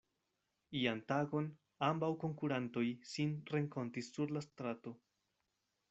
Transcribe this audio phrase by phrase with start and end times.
[0.79, 1.49] Ian tagon
[1.89, 4.97] ambaŭ konkurantoj sin renkontis sur la strato.